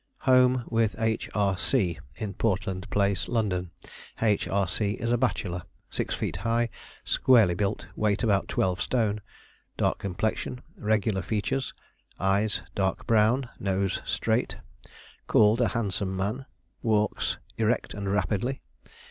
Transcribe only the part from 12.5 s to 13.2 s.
dark